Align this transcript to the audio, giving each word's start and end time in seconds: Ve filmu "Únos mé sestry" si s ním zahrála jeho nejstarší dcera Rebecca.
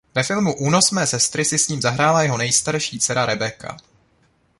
Ve 0.17 0.21
filmu 0.27 0.53
"Únos 0.69 0.87
mé 0.97 1.03
sestry" 1.11 1.45
si 1.45 1.57
s 1.57 1.67
ním 1.67 1.81
zahrála 1.81 2.23
jeho 2.23 2.37
nejstarší 2.37 2.99
dcera 2.99 3.25
Rebecca. 3.25 3.77